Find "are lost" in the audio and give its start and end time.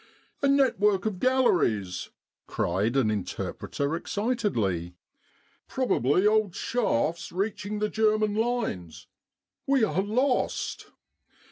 9.83-10.87